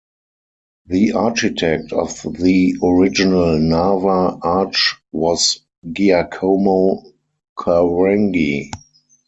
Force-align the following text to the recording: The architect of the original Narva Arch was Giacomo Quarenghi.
The 0.87 1.11
architect 1.11 1.93
of 1.93 2.19
the 2.23 2.73
original 2.83 3.59
Narva 3.59 4.39
Arch 4.41 4.95
was 5.11 5.59
Giacomo 5.93 7.03
Quarenghi. 7.55 8.71